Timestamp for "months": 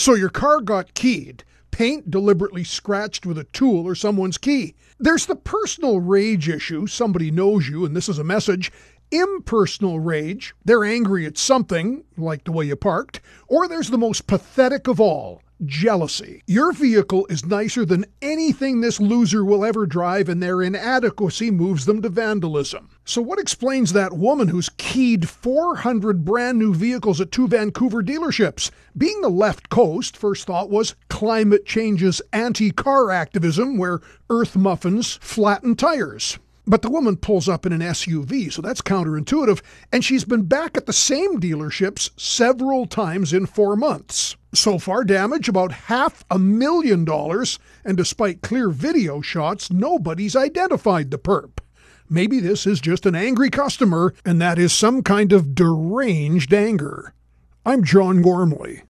43.74-44.36